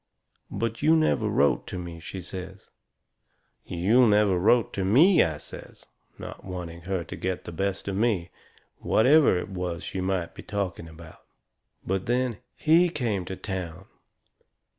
"But 0.49 0.81
you 0.81 0.95
never 0.95 1.29
wrote 1.29 1.67
to 1.67 1.77
me," 1.77 1.99
she 1.99 2.21
says. 2.21 2.71
"You 3.67 4.07
never 4.07 4.39
wrote 4.39 4.73
to 4.73 4.83
me," 4.83 5.21
I 5.21 5.37
says, 5.37 5.85
not 6.17 6.43
wanting 6.43 6.81
her 6.89 7.03
to 7.03 7.15
get 7.15 7.43
the 7.45 7.51
best 7.51 7.87
of 7.87 7.95
me, 7.95 8.31
whatever 8.79 9.37
it 9.37 9.49
was 9.49 9.83
she 9.83 10.01
might 10.01 10.33
be 10.33 10.41
talking 10.41 10.89
about. 10.89 11.21
"And 11.87 12.07
then 12.07 12.37
HE 12.55 12.89
came 12.89 13.25
to 13.25 13.35
town! 13.35 13.85